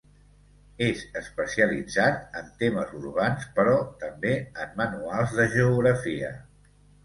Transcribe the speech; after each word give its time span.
És 0.85 1.03
especialitzat 1.21 2.39
en 2.41 2.49
temes 2.63 2.97
urbans 3.01 3.47
però 3.61 3.77
també 4.07 4.35
en 4.67 4.75
manuals 4.83 5.39
de 5.41 5.49
geografia. 5.59 6.37